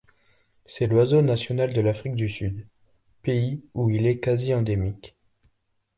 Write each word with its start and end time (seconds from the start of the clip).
C'est 0.65 0.87
l'oiseau 0.87 1.21
national 1.21 1.73
de 1.73 1.79
l'Afrique 1.79 2.15
du 2.15 2.27
Sud, 2.27 2.65
pays 3.21 3.63
où 3.75 3.91
il 3.91 4.07
est 4.07 4.17
quasi-endémique. 4.19 5.15